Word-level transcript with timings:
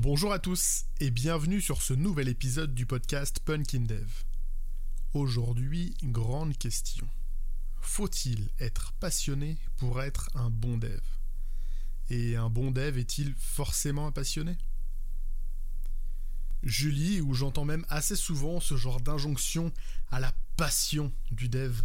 Bonjour 0.00 0.32
à 0.32 0.38
tous 0.38 0.86
et 1.00 1.10
bienvenue 1.10 1.60
sur 1.60 1.82
ce 1.82 1.92
nouvel 1.92 2.26
épisode 2.28 2.74
du 2.74 2.86
podcast 2.86 3.40
Punkin 3.44 3.80
Dev. 3.80 4.08
Aujourd'hui, 5.12 5.94
grande 6.02 6.56
question. 6.56 7.06
Faut-il 7.82 8.48
être 8.58 8.94
passionné 8.94 9.58
pour 9.76 10.00
être 10.00 10.30
un 10.34 10.48
bon 10.48 10.78
dev? 10.78 11.02
Et 12.08 12.36
un 12.36 12.48
bon 12.48 12.70
dev 12.70 12.96
est-il 12.96 13.34
forcément 13.34 14.06
un 14.06 14.12
passionné? 14.12 14.56
Julie, 16.62 17.20
où 17.20 17.34
j'entends 17.34 17.66
même 17.66 17.84
assez 17.90 18.16
souvent 18.16 18.60
ce 18.60 18.78
genre 18.78 19.02
d'injonction 19.02 19.72
à 20.10 20.20
la 20.20 20.32
passion 20.56 21.12
du 21.32 21.50
dev. 21.50 21.82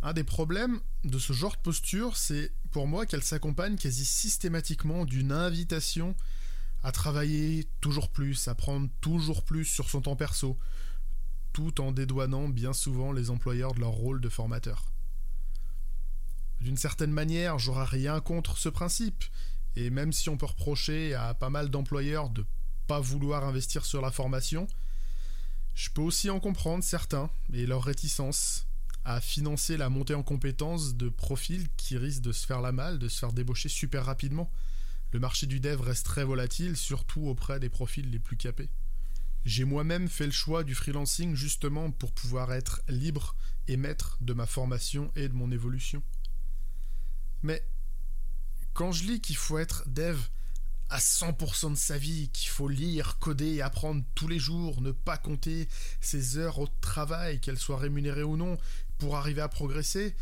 Un 0.00 0.14
des 0.14 0.24
problèmes 0.24 0.80
de 1.04 1.18
ce 1.18 1.34
genre 1.34 1.56
de 1.56 1.60
posture, 1.60 2.16
c'est 2.16 2.52
pour 2.70 2.86
moi 2.86 3.04
qu'elle 3.04 3.22
s'accompagne 3.22 3.76
quasi 3.76 4.06
systématiquement 4.06 5.04
d'une 5.04 5.30
invitation 5.30 6.16
à 6.84 6.92
travailler 6.92 7.66
toujours 7.80 8.10
plus, 8.10 8.46
à 8.46 8.54
prendre 8.54 8.88
toujours 9.00 9.42
plus 9.42 9.64
sur 9.64 9.88
son 9.88 10.02
temps 10.02 10.16
perso, 10.16 10.58
tout 11.54 11.80
en 11.80 11.92
dédouanant 11.92 12.48
bien 12.48 12.74
souvent 12.74 13.10
les 13.10 13.30
employeurs 13.30 13.74
de 13.74 13.80
leur 13.80 13.90
rôle 13.90 14.20
de 14.20 14.28
formateur. 14.28 14.84
D'une 16.60 16.76
certaine 16.76 17.10
manière, 17.10 17.58
j'aurais 17.58 17.86
rien 17.86 18.20
contre 18.20 18.58
ce 18.58 18.68
principe, 18.68 19.24
et 19.76 19.88
même 19.88 20.12
si 20.12 20.28
on 20.28 20.36
peut 20.36 20.46
reprocher 20.46 21.14
à 21.14 21.32
pas 21.32 21.50
mal 21.50 21.70
d'employeurs 21.70 22.28
de 22.28 22.44
pas 22.86 23.00
vouloir 23.00 23.44
investir 23.44 23.86
sur 23.86 24.02
la 24.02 24.10
formation, 24.10 24.66
je 25.74 25.88
peux 25.88 26.02
aussi 26.02 26.28
en 26.28 26.38
comprendre 26.38 26.84
certains 26.84 27.30
et 27.52 27.66
leur 27.66 27.82
réticence 27.82 28.66
à 29.06 29.20
financer 29.20 29.78
la 29.78 29.88
montée 29.88 30.14
en 30.14 30.22
compétences 30.22 30.94
de 30.94 31.08
profils 31.08 31.66
qui 31.76 31.96
risquent 31.96 32.22
de 32.22 32.32
se 32.32 32.46
faire 32.46 32.60
la 32.60 32.72
malle, 32.72 32.98
de 32.98 33.08
se 33.08 33.18
faire 33.18 33.32
débaucher 33.32 33.70
super 33.70 34.04
rapidement. 34.04 34.50
Le 35.14 35.20
marché 35.20 35.46
du 35.46 35.60
dev 35.60 35.80
reste 35.80 36.06
très 36.06 36.24
volatile, 36.24 36.76
surtout 36.76 37.28
auprès 37.28 37.60
des 37.60 37.68
profils 37.68 38.10
les 38.10 38.18
plus 38.18 38.36
capés. 38.36 38.68
J'ai 39.44 39.62
moi-même 39.62 40.08
fait 40.08 40.26
le 40.26 40.32
choix 40.32 40.64
du 40.64 40.74
freelancing 40.74 41.36
justement 41.36 41.92
pour 41.92 42.10
pouvoir 42.10 42.52
être 42.52 42.82
libre 42.88 43.36
et 43.68 43.76
maître 43.76 44.18
de 44.20 44.32
ma 44.32 44.44
formation 44.44 45.12
et 45.14 45.28
de 45.28 45.32
mon 45.32 45.52
évolution. 45.52 46.02
Mais 47.44 47.64
quand 48.72 48.90
je 48.90 49.04
lis 49.04 49.20
qu'il 49.20 49.36
faut 49.36 49.58
être 49.58 49.88
dev 49.88 50.18
à 50.90 50.98
100% 50.98 51.70
de 51.70 51.76
sa 51.76 51.96
vie, 51.96 52.28
qu'il 52.30 52.48
faut 52.50 52.68
lire, 52.68 53.20
coder 53.20 53.54
et 53.54 53.62
apprendre 53.62 54.04
tous 54.16 54.26
les 54.26 54.40
jours, 54.40 54.80
ne 54.80 54.90
pas 54.90 55.16
compter 55.16 55.68
ses 56.00 56.38
heures 56.38 56.58
au 56.58 56.66
travail, 56.80 57.38
qu'elles 57.38 57.60
soient 57.60 57.78
rémunérées 57.78 58.24
ou 58.24 58.36
non, 58.36 58.58
pour 58.98 59.14
arriver 59.14 59.42
à 59.42 59.48
progresser, 59.48 60.16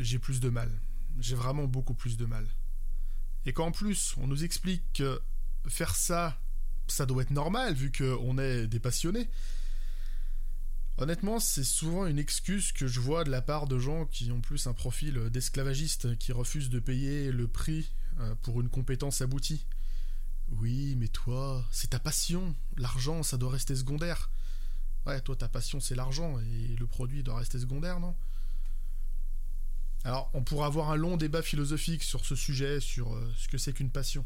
j'ai 0.00 0.18
plus 0.18 0.40
de 0.40 0.48
mal. 0.48 0.68
J'ai 1.20 1.36
vraiment 1.36 1.68
beaucoup 1.68 1.94
plus 1.94 2.16
de 2.16 2.26
mal. 2.26 2.48
Et 3.46 3.52
qu'en 3.52 3.72
plus, 3.72 4.14
on 4.18 4.26
nous 4.26 4.44
explique 4.44 4.84
que 4.94 5.20
faire 5.68 5.94
ça, 5.96 6.38
ça 6.88 7.06
doit 7.06 7.22
être 7.22 7.30
normal 7.30 7.74
vu 7.74 7.90
qu'on 7.90 8.38
est 8.38 8.66
des 8.66 8.80
passionnés. 8.80 9.28
Honnêtement, 10.98 11.40
c'est 11.40 11.64
souvent 11.64 12.06
une 12.06 12.18
excuse 12.18 12.70
que 12.72 12.86
je 12.86 13.00
vois 13.00 13.24
de 13.24 13.30
la 13.30 13.42
part 13.42 13.66
de 13.66 13.78
gens 13.78 14.06
qui 14.06 14.30
ont 14.30 14.40
plus 14.40 14.66
un 14.66 14.74
profil 14.74 15.30
d'esclavagiste, 15.30 16.16
qui 16.18 16.32
refusent 16.32 16.70
de 16.70 16.78
payer 16.78 17.32
le 17.32 17.48
prix 17.48 17.90
euh, 18.20 18.34
pour 18.42 18.60
une 18.60 18.68
compétence 18.68 19.22
aboutie. 19.22 19.66
Oui, 20.50 20.94
mais 20.96 21.08
toi, 21.08 21.66
c'est 21.70 21.90
ta 21.90 21.98
passion. 21.98 22.54
L'argent, 22.76 23.22
ça 23.22 23.38
doit 23.38 23.50
rester 23.50 23.74
secondaire. 23.74 24.30
Ouais, 25.06 25.20
toi, 25.22 25.34
ta 25.34 25.48
passion, 25.48 25.80
c'est 25.80 25.94
l'argent, 25.94 26.38
et 26.38 26.76
le 26.78 26.86
produit 26.86 27.22
doit 27.22 27.38
rester 27.38 27.58
secondaire, 27.58 27.98
non? 27.98 28.14
Alors, 30.04 30.30
on 30.34 30.42
pourra 30.42 30.66
avoir 30.66 30.90
un 30.90 30.96
long 30.96 31.16
débat 31.16 31.42
philosophique 31.42 32.02
sur 32.02 32.24
ce 32.24 32.34
sujet, 32.34 32.80
sur 32.80 33.14
euh, 33.14 33.32
ce 33.36 33.48
que 33.48 33.58
c'est 33.58 33.72
qu'une 33.72 33.90
passion. 33.90 34.24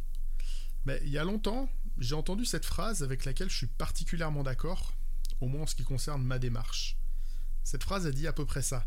Mais 0.87 1.01
il 1.05 1.11
y 1.11 1.19
a 1.19 1.25
longtemps, 1.25 1.69
j'ai 1.99 2.15
entendu 2.15 2.45
cette 2.45 2.65
phrase 2.65 3.03
avec 3.03 3.25
laquelle 3.25 3.51
je 3.51 3.57
suis 3.57 3.67
particulièrement 3.67 4.43
d'accord, 4.43 4.95
au 5.41 5.49
moins 5.49 5.63
en 5.63 5.67
ce 5.67 5.75
qui 5.75 5.85
concerne 5.85 6.23
ma 6.23 6.39
démarche. 6.39 6.97
Cette 7.63 7.85
phrase 7.85 8.07
a 8.07 8.13
dit 8.13 8.27
à 8.27 8.33
peu 8.33 8.47
près 8.47 8.63
ça. 8.63 8.87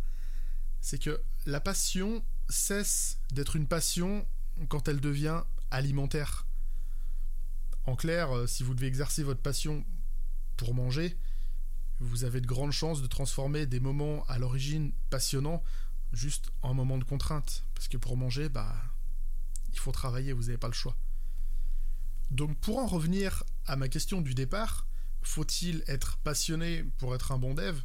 C'est 0.81 0.97
que 0.97 1.21
la 1.45 1.59
passion 1.59 2.23
cesse 2.47 3.19
d'être 3.31 3.55
une 3.55 3.67
passion 3.67 4.25
quand 4.69 4.87
elle 4.87 4.99
devient 4.99 5.43
alimentaire. 5.69 6.47
En 7.85 7.95
clair, 7.95 8.31
euh, 8.35 8.47
si 8.47 8.63
vous 8.63 8.73
devez 8.73 8.87
exercer 8.87 9.21
votre 9.21 9.41
passion 9.41 9.85
pour 10.57 10.73
manger, 10.73 11.17
vous 11.99 12.23
avez 12.23 12.41
de 12.41 12.47
grandes 12.47 12.71
chances 12.71 13.01
de 13.01 13.07
transformer 13.07 13.65
des 13.65 13.79
moments 13.79 14.23
à 14.27 14.39
l'origine 14.39 14.91
passionnants 15.09 15.63
juste 16.11 16.51
en 16.61 16.73
moments 16.73 16.97
de 16.97 17.03
contrainte. 17.03 17.63
Parce 17.75 17.87
que 17.87 17.97
pour 17.97 18.17
manger, 18.17 18.49
bah, 18.49 18.75
il 19.71 19.79
faut 19.79 19.91
travailler, 19.91 20.33
vous 20.33 20.43
n'avez 20.43 20.57
pas 20.57 20.67
le 20.67 20.73
choix. 20.73 20.97
Donc 22.31 22.57
pour 22.59 22.77
en 22.77 22.87
revenir 22.87 23.43
à 23.65 23.75
ma 23.75 23.87
question 23.87 24.21
du 24.21 24.33
départ, 24.33 24.87
faut-il 25.21 25.83
être 25.87 26.17
passionné 26.17 26.83
pour 26.97 27.15
être 27.15 27.31
un 27.31 27.39
bon 27.39 27.53
dev? 27.53 27.79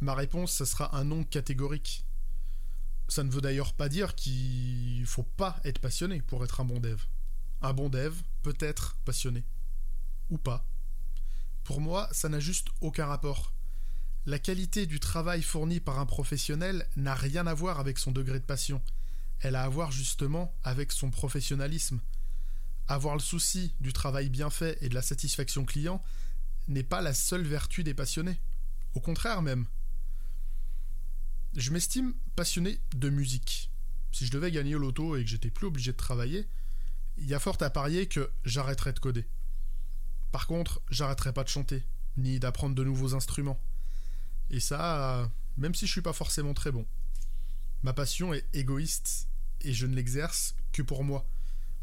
Ma 0.00 0.14
réponse, 0.14 0.52
ce 0.52 0.64
sera 0.64 0.96
un 0.96 1.04
non 1.04 1.24
catégorique. 1.24 2.06
Ça 3.08 3.22
ne 3.22 3.30
veut 3.30 3.40
d'ailleurs 3.40 3.74
pas 3.74 3.88
dire 3.88 4.14
qu'il 4.14 5.04
faut 5.06 5.24
pas 5.24 5.60
être 5.64 5.80
passionné 5.80 6.22
pour 6.22 6.44
être 6.44 6.60
un 6.60 6.64
bon 6.64 6.80
dev. 6.80 7.02
Un 7.60 7.72
bon 7.72 7.88
dev 7.88 8.14
peut 8.42 8.56
être 8.60 8.96
passionné. 9.04 9.44
Ou 10.30 10.38
pas. 10.38 10.66
Pour 11.64 11.80
moi, 11.80 12.08
ça 12.12 12.28
n'a 12.28 12.40
juste 12.40 12.68
aucun 12.80 13.06
rapport. 13.06 13.52
La 14.26 14.38
qualité 14.38 14.84
du 14.84 15.00
travail 15.00 15.42
fourni 15.42 15.80
par 15.80 15.98
un 15.98 16.04
professionnel 16.04 16.86
n'a 16.96 17.14
rien 17.14 17.46
à 17.46 17.54
voir 17.54 17.80
avec 17.80 17.98
son 17.98 18.12
degré 18.12 18.38
de 18.38 18.44
passion. 18.44 18.82
Elle 19.40 19.56
a 19.56 19.62
à 19.62 19.68
voir 19.68 19.90
justement 19.90 20.54
avec 20.62 20.92
son 20.92 21.10
professionnalisme. 21.10 22.00
Avoir 22.86 23.14
le 23.14 23.20
souci 23.20 23.74
du 23.80 23.94
travail 23.94 24.28
bien 24.28 24.50
fait 24.50 24.76
et 24.82 24.90
de 24.90 24.94
la 24.94 25.00
satisfaction 25.00 25.64
client 25.64 26.02
n'est 26.68 26.82
pas 26.82 27.00
la 27.00 27.14
seule 27.14 27.46
vertu 27.46 27.82
des 27.82 27.94
passionnés. 27.94 28.38
Au 28.94 29.00
contraire 29.00 29.40
même. 29.40 29.64
Je 31.56 31.70
m'estime 31.70 32.14
passionné 32.36 32.78
de 32.94 33.08
musique. 33.08 33.70
Si 34.12 34.26
je 34.26 34.32
devais 34.32 34.50
gagner 34.50 34.74
au 34.74 34.78
loto 34.78 35.16
et 35.16 35.24
que 35.24 35.30
j'étais 35.30 35.50
plus 35.50 35.66
obligé 35.66 35.92
de 35.92 35.96
travailler, 35.96 36.46
il 37.16 37.26
y 37.26 37.34
a 37.34 37.40
fort 37.40 37.56
à 37.60 37.70
parier 37.70 38.06
que 38.06 38.30
j'arrêterais 38.44 38.92
de 38.92 38.98
coder. 38.98 39.26
Par 40.30 40.46
contre, 40.46 40.82
j'arrêterai 40.90 41.32
pas 41.32 41.42
de 41.42 41.48
chanter, 41.48 41.84
ni 42.18 42.38
d'apprendre 42.38 42.74
de 42.74 42.84
nouveaux 42.84 43.14
instruments. 43.14 43.60
Et 44.50 44.60
ça, 44.60 45.30
même 45.56 45.74
si 45.74 45.86
je 45.86 45.92
suis 45.92 46.02
pas 46.02 46.12
forcément 46.12 46.54
très 46.54 46.72
bon. 46.72 46.86
Ma 47.82 47.92
passion 47.92 48.34
est 48.34 48.44
égoïste 48.52 49.28
et 49.62 49.72
je 49.72 49.86
ne 49.86 49.94
l'exerce 49.94 50.54
que 50.72 50.82
pour 50.82 51.04
moi. 51.04 51.26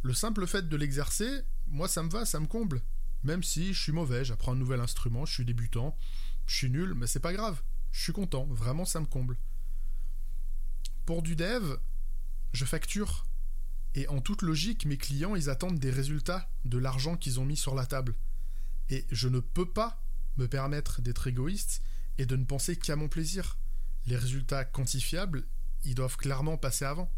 Le 0.03 0.13
simple 0.13 0.45
fait 0.47 0.67
de 0.67 0.75
l'exercer, 0.78 1.41
moi 1.67 1.88
ça 1.88 2.03
me 2.03 2.09
va, 2.09 2.25
ça 2.25 2.39
me 2.39 2.47
comble. 2.47 2.81
Même 3.23 3.44
si 3.44 3.73
je 3.73 3.81
suis 3.81 3.91
mauvais, 3.91 4.23
j'apprends 4.23 4.53
un 4.53 4.57
nouvel 4.57 4.79
instrument, 4.79 5.25
je 5.25 5.33
suis 5.33 5.45
débutant, 5.45 5.97
je 6.45 6.55
suis 6.55 6.69
nul, 6.69 6.94
mais 6.94 7.07
c'est 7.07 7.19
pas 7.19 7.33
grave. 7.33 7.61
Je 7.91 8.03
suis 8.03 8.13
content, 8.13 8.45
vraiment 8.45 8.85
ça 8.85 8.99
me 8.99 9.05
comble. 9.05 9.38
Pour 11.05 11.22
du 11.22 11.35
dev, 11.35 11.78
je 12.53 12.66
facture. 12.66 13.25
Et 13.95 14.07
en 14.09 14.22
toute 14.22 14.44
logique, 14.44 14.85
mes 14.85 14.97
clients, 14.97 15.35
ils 15.35 15.49
attendent 15.49 15.79
des 15.79 15.89
résultats 15.89 16.49
de 16.66 16.78
l'argent 16.78 17.17
qu'ils 17.17 17.39
ont 17.39 17.45
mis 17.45 17.57
sur 17.57 17.73
la 17.73 17.85
table. 17.85 18.13
Et 18.89 19.05
je 19.11 19.28
ne 19.28 19.39
peux 19.39 19.69
pas 19.69 20.03
me 20.38 20.47
permettre 20.47 21.01
d'être 21.01 21.28
égoïste 21.28 21.81
et 22.17 22.25
de 22.25 22.35
ne 22.35 22.45
penser 22.45 22.75
qu'à 22.75 22.95
mon 22.95 23.07
plaisir. 23.07 23.57
Les 24.05 24.16
résultats 24.16 24.66
quantifiables, 24.66 25.45
ils 25.83 25.95
doivent 25.95 26.17
clairement 26.17 26.57
passer 26.57 26.85
avant. 26.85 27.11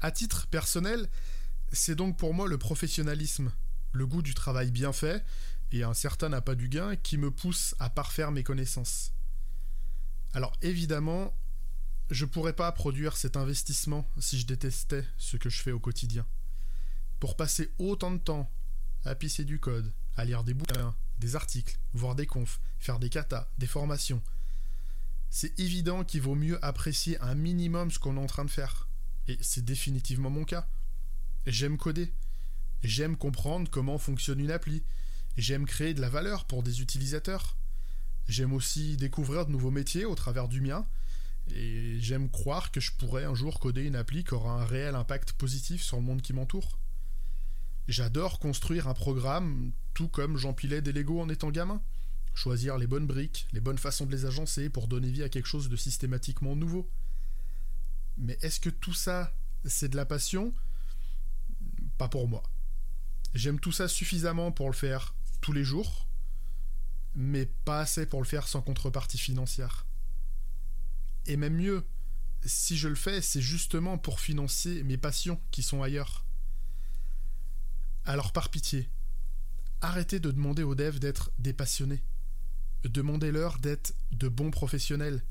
À 0.00 0.10
titre 0.10 0.46
personnel, 0.46 1.08
c'est 1.72 1.96
donc 1.96 2.16
pour 2.16 2.32
moi 2.34 2.46
le 2.46 2.58
professionnalisme, 2.58 3.52
le 3.92 4.06
goût 4.06 4.22
du 4.22 4.34
travail 4.34 4.70
bien 4.70 4.92
fait 4.92 5.24
et 5.72 5.82
un 5.82 5.94
certain 5.94 6.32
appât 6.32 6.54
du 6.54 6.68
gain 6.68 6.96
qui 6.96 7.18
me 7.18 7.30
pousse 7.30 7.74
à 7.78 7.90
parfaire 7.90 8.30
mes 8.30 8.44
connaissances. 8.44 9.12
Alors 10.32 10.52
évidemment, 10.62 11.34
je 12.10 12.24
pourrais 12.24 12.54
pas 12.54 12.70
produire 12.72 13.16
cet 13.16 13.36
investissement 13.36 14.08
si 14.18 14.38
je 14.38 14.46
détestais 14.46 15.04
ce 15.18 15.36
que 15.36 15.50
je 15.50 15.62
fais 15.62 15.72
au 15.72 15.80
quotidien. 15.80 16.26
Pour 17.20 17.36
passer 17.36 17.72
autant 17.78 18.12
de 18.12 18.18
temps 18.18 18.50
à 19.04 19.14
pisser 19.14 19.44
du 19.44 19.58
code, 19.58 19.92
à 20.16 20.24
lire 20.24 20.44
des 20.44 20.54
bouquins, 20.54 20.94
des 21.18 21.36
articles, 21.36 21.78
voir 21.92 22.14
des 22.14 22.26
confs, 22.26 22.60
faire 22.78 22.98
des 22.98 23.08
katas, 23.08 23.48
des 23.58 23.66
formations. 23.66 24.22
C'est 25.30 25.58
évident 25.60 26.04
qu'il 26.04 26.22
vaut 26.22 26.34
mieux 26.34 26.62
apprécier 26.64 27.20
un 27.20 27.34
minimum 27.34 27.90
ce 27.90 27.98
qu'on 27.98 28.16
est 28.16 28.20
en 28.20 28.26
train 28.26 28.44
de 28.44 28.50
faire. 28.50 28.88
Et 29.26 29.36
c'est 29.40 29.64
définitivement 29.64 30.30
mon 30.30 30.44
cas. 30.44 30.66
J'aime 31.46 31.76
coder. 31.76 32.12
J'aime 32.82 33.16
comprendre 33.16 33.70
comment 33.70 33.98
fonctionne 33.98 34.40
une 34.40 34.50
appli. 34.50 34.82
J'aime 35.36 35.66
créer 35.66 35.94
de 35.94 36.00
la 36.00 36.08
valeur 36.08 36.46
pour 36.46 36.62
des 36.62 36.80
utilisateurs. 36.80 37.56
J'aime 38.26 38.52
aussi 38.52 38.96
découvrir 38.96 39.46
de 39.46 39.52
nouveaux 39.52 39.70
métiers 39.70 40.04
au 40.04 40.14
travers 40.14 40.48
du 40.48 40.60
mien. 40.60 40.86
Et 41.54 41.98
j'aime 42.00 42.30
croire 42.30 42.70
que 42.70 42.80
je 42.80 42.92
pourrais 42.92 43.24
un 43.24 43.34
jour 43.34 43.58
coder 43.58 43.84
une 43.84 43.96
appli 43.96 44.24
qui 44.24 44.34
aura 44.34 44.52
un 44.52 44.64
réel 44.64 44.94
impact 44.94 45.32
positif 45.32 45.82
sur 45.82 45.96
le 45.96 46.02
monde 46.02 46.22
qui 46.22 46.32
m'entoure. 46.32 46.78
J'adore 47.88 48.38
construire 48.38 48.86
un 48.86 48.92
programme, 48.92 49.72
tout 49.94 50.08
comme 50.08 50.36
j'empilais 50.36 50.82
des 50.82 50.92
Lego 50.92 51.22
en 51.22 51.30
étant 51.30 51.50
gamin. 51.50 51.82
Choisir 52.34 52.76
les 52.76 52.86
bonnes 52.86 53.06
briques, 53.06 53.48
les 53.52 53.60
bonnes 53.60 53.78
façons 53.78 54.04
de 54.04 54.12
les 54.12 54.26
agencer 54.26 54.68
pour 54.68 54.88
donner 54.88 55.10
vie 55.10 55.22
à 55.22 55.30
quelque 55.30 55.46
chose 55.48 55.70
de 55.70 55.76
systématiquement 55.76 56.54
nouveau. 56.54 56.90
Mais 58.18 58.36
est-ce 58.42 58.60
que 58.60 58.68
tout 58.68 58.92
ça, 58.92 59.34
c'est 59.64 59.88
de 59.88 59.96
la 59.96 60.04
passion? 60.04 60.52
Pas 61.96 62.08
pour 62.08 62.28
moi. 62.28 62.42
J'aime 63.34 63.58
tout 63.58 63.72
ça 63.72 63.88
suffisamment 63.88 64.52
pour 64.52 64.68
le 64.68 64.74
faire 64.74 65.14
tous 65.40 65.54
les 65.54 65.64
jours, 65.64 66.06
mais 67.14 67.46
pas 67.64 67.80
assez 67.80 68.04
pour 68.04 68.20
le 68.20 68.26
faire 68.26 68.48
sans 68.48 68.60
contrepartie 68.60 69.18
financière. 69.18 69.86
Et 71.24 71.38
même 71.38 71.56
mieux, 71.56 71.86
si 72.44 72.76
je 72.76 72.88
le 72.88 72.94
fais, 72.94 73.22
c'est 73.22 73.40
justement 73.40 73.96
pour 73.96 74.20
financer 74.20 74.82
mes 74.82 74.98
passions 74.98 75.40
qui 75.50 75.62
sont 75.62 75.82
ailleurs. 75.82 76.27
Alors 78.08 78.32
par 78.32 78.48
pitié, 78.48 78.88
arrêtez 79.82 80.18
de 80.18 80.30
demander 80.30 80.62
aux 80.62 80.74
devs 80.74 80.98
d'être 80.98 81.30
des 81.38 81.52
passionnés. 81.52 82.02
Demandez-leur 82.84 83.58
d'être 83.58 83.92
de 84.12 84.28
bons 84.28 84.50
professionnels. 84.50 85.22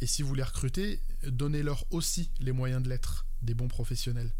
Et 0.00 0.06
si 0.08 0.22
vous 0.22 0.34
les 0.34 0.42
recrutez, 0.42 1.00
donnez-leur 1.22 1.84
aussi 1.92 2.32
les 2.40 2.50
moyens 2.50 2.82
de 2.82 2.88
l'être, 2.88 3.24
des 3.42 3.54
bons 3.54 3.68
professionnels. 3.68 4.34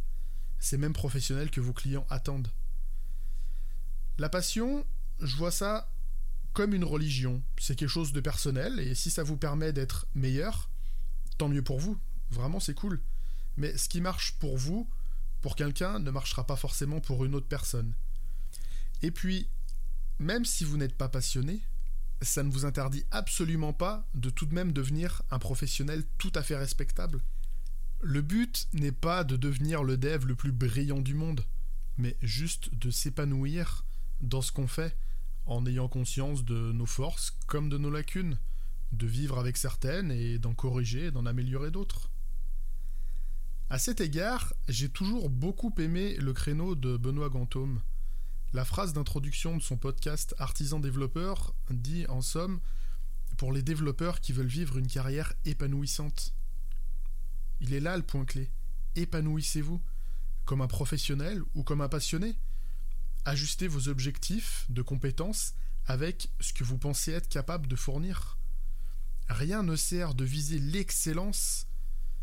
Ces 0.58 0.76
mêmes 0.76 0.92
professionnels 0.92 1.52
que 1.52 1.60
vos 1.60 1.72
clients 1.72 2.04
attendent. 2.10 2.50
La 4.18 4.28
passion, 4.28 4.84
je 5.20 5.36
vois 5.36 5.52
ça 5.52 5.88
comme 6.54 6.74
une 6.74 6.82
religion. 6.82 7.44
C'est 7.60 7.76
quelque 7.76 7.88
chose 7.88 8.12
de 8.12 8.20
personnel, 8.20 8.80
et 8.80 8.96
si 8.96 9.08
ça 9.08 9.22
vous 9.22 9.36
permet 9.36 9.72
d'être 9.72 10.08
meilleur, 10.16 10.68
tant 11.38 11.48
mieux 11.48 11.62
pour 11.62 11.78
vous. 11.78 11.96
Vraiment, 12.30 12.58
c'est 12.58 12.74
cool. 12.74 13.00
Mais 13.56 13.78
ce 13.78 13.88
qui 13.88 14.00
marche 14.00 14.32
pour 14.40 14.56
vous, 14.56 14.90
pour 15.40 15.56
quelqu'un, 15.56 15.98
ne 15.98 16.10
marchera 16.10 16.46
pas 16.46 16.56
forcément 16.56 17.00
pour 17.00 17.24
une 17.24 17.34
autre 17.34 17.48
personne. 17.48 17.94
Et 19.02 19.10
puis, 19.10 19.48
même 20.18 20.44
si 20.44 20.64
vous 20.64 20.76
n'êtes 20.76 20.96
pas 20.96 21.08
passionné, 21.08 21.62
ça 22.22 22.42
ne 22.42 22.50
vous 22.50 22.64
interdit 22.64 23.04
absolument 23.10 23.72
pas 23.72 24.08
de 24.14 24.30
tout 24.30 24.46
de 24.46 24.54
même 24.54 24.72
devenir 24.72 25.22
un 25.30 25.38
professionnel 25.38 26.02
tout 26.18 26.32
à 26.34 26.42
fait 26.42 26.56
respectable. 26.56 27.22
Le 28.00 28.22
but 28.22 28.68
n'est 28.72 28.92
pas 28.92 29.24
de 29.24 29.36
devenir 29.36 29.84
le 29.84 29.96
dev 29.96 30.24
le 30.26 30.34
plus 30.34 30.52
brillant 30.52 31.00
du 31.00 31.14
monde, 31.14 31.44
mais 31.96 32.16
juste 32.22 32.74
de 32.74 32.90
s'épanouir 32.90 33.84
dans 34.20 34.42
ce 34.42 34.52
qu'on 34.52 34.66
fait, 34.66 34.96
en 35.46 35.64
ayant 35.66 35.88
conscience 35.88 36.44
de 36.44 36.72
nos 36.72 36.86
forces 36.86 37.36
comme 37.46 37.68
de 37.68 37.78
nos 37.78 37.90
lacunes, 37.90 38.38
de 38.92 39.06
vivre 39.06 39.38
avec 39.38 39.56
certaines 39.56 40.10
et 40.10 40.38
d'en 40.38 40.54
corriger 40.54 41.06
et 41.06 41.10
d'en 41.10 41.26
améliorer 41.26 41.70
d'autres. 41.70 42.07
À 43.70 43.78
cet 43.78 44.00
égard, 44.00 44.54
j'ai 44.66 44.88
toujours 44.88 45.28
beaucoup 45.28 45.74
aimé 45.76 46.16
le 46.16 46.32
créneau 46.32 46.74
de 46.74 46.96
Benoît 46.96 47.28
Gantôme. 47.28 47.82
La 48.54 48.64
phrase 48.64 48.94
d'introduction 48.94 49.58
de 49.58 49.62
son 49.62 49.76
podcast 49.76 50.34
Artisan 50.38 50.80
développeur 50.80 51.54
dit 51.68 52.06
en 52.08 52.22
somme 52.22 52.60
pour 53.36 53.52
les 53.52 53.60
développeurs 53.60 54.22
qui 54.22 54.32
veulent 54.32 54.46
vivre 54.46 54.78
une 54.78 54.86
carrière 54.86 55.34
épanouissante. 55.44 56.34
Il 57.60 57.74
est 57.74 57.80
là 57.80 57.98
le 57.98 58.02
point 58.02 58.24
clé. 58.24 58.50
Épanouissez-vous, 58.96 59.82
comme 60.46 60.62
un 60.62 60.66
professionnel 60.66 61.42
ou 61.54 61.62
comme 61.62 61.82
un 61.82 61.90
passionné. 61.90 62.38
Ajustez 63.26 63.68
vos 63.68 63.88
objectifs 63.88 64.64
de 64.70 64.80
compétences 64.80 65.52
avec 65.84 66.30
ce 66.40 66.54
que 66.54 66.64
vous 66.64 66.78
pensez 66.78 67.12
être 67.12 67.28
capable 67.28 67.66
de 67.66 67.76
fournir. 67.76 68.38
Rien 69.28 69.62
ne 69.62 69.76
sert 69.76 70.14
de 70.14 70.24
viser 70.24 70.58
l'excellence 70.58 71.66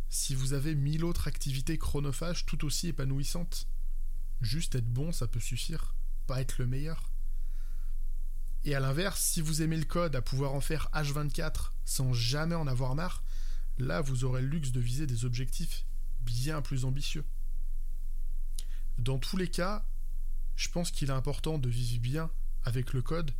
si 0.10 0.36
vous 0.36 0.54
avez 0.54 0.76
mille 0.76 1.04
autres 1.04 1.28
activités 1.28 1.78
chronophages 1.78 2.46
tout 2.46 2.66
aussi 2.66 2.90
épanouissantes. 2.90 3.68
Juste 4.42 4.76
être 4.76 4.92
bon, 4.92 5.12
ça 5.12 5.28
peut 5.28 5.40
suffire 5.40 5.96
pas 6.28 6.42
être 6.42 6.58
le 6.58 6.68
meilleur. 6.68 7.12
Et 8.64 8.74
à 8.74 8.80
l'inverse, 8.80 9.22
si 9.22 9.42
vous 9.42 9.62
aimez 9.62 9.78
le 9.78 9.86
code 9.86 10.16
à 10.16 10.22
pouvoir 10.22 10.54
en 10.54 10.62
faire 10.62 10.90
H24 10.94 11.72
sans 11.86 12.14
jamais 12.14 12.56
en 12.56 12.66
avoir 12.66 12.96
marre, 12.96 13.24
là 13.78 14.02
vous 14.02 14.24
aurez 14.24 14.42
le 14.42 14.48
luxe 14.48 14.72
de 14.72 14.80
viser 14.80 15.06
des 15.06 15.24
objectifs 15.24 15.86
bien 16.22 16.62
plus 16.62 16.86
ambitieux. 16.86 17.26
Dans 18.98 19.20
tous 19.20 19.38
les 19.38 19.50
cas, 19.50 19.86
je 20.56 20.70
pense 20.70 20.90
qu'il 20.90 21.10
est 21.10 21.14
important 21.14 21.60
de 21.60 21.70
vivre 21.70 22.02
bien 22.02 22.32
avec 22.64 22.94
le 22.94 23.02
code 23.02 23.32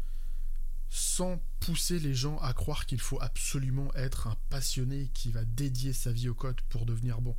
sans 0.96 1.44
pousser 1.60 2.00
les 2.00 2.14
gens 2.14 2.38
à 2.38 2.54
croire 2.54 2.86
qu'il 2.86 3.02
faut 3.02 3.22
absolument 3.22 3.94
être 3.96 4.28
un 4.28 4.38
passionné 4.50 5.10
qui 5.14 5.30
va 5.30 5.44
dédier 5.44 5.92
sa 5.92 6.10
vie 6.14 6.30
au 6.30 6.34
code 6.34 6.62
pour 6.70 6.86
devenir 6.86 7.20
bon. 7.20 7.36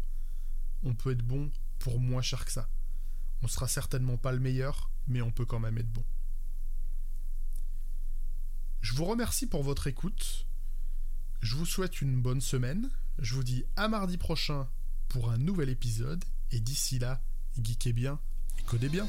On 0.82 0.94
peut 0.94 1.12
être 1.12 1.22
bon 1.22 1.50
pour 1.78 1.98
moins 1.98 2.20
cher 2.20 2.44
que 2.44 2.52
ça. 2.52 2.68
On 3.40 3.48
sera 3.48 3.66
certainement 3.66 4.18
pas 4.18 4.32
le 4.32 4.40
meilleur, 4.40 4.90
mais 5.06 5.22
on 5.22 5.30
peut 5.30 5.46
quand 5.46 5.58
même 5.58 5.78
être 5.78 5.90
bon. 5.90 6.04
Je 8.82 8.92
vous 8.92 9.06
remercie 9.06 9.46
pour 9.46 9.62
votre 9.62 9.86
écoute. 9.86 10.46
Je 11.40 11.54
vous 11.54 11.64
souhaite 11.64 12.02
une 12.02 12.20
bonne 12.20 12.42
semaine. 12.42 12.90
Je 13.18 13.34
vous 13.34 13.42
dis 13.42 13.64
à 13.74 13.88
mardi 13.88 14.18
prochain 14.18 14.68
pour 15.08 15.30
un 15.30 15.38
nouvel 15.38 15.70
épisode. 15.70 16.22
Et 16.50 16.60
d'ici 16.60 16.98
là, 16.98 17.22
geekez 17.58 17.94
bien 17.94 18.20
et 18.58 18.62
codez 18.64 18.90
bien. 18.90 19.08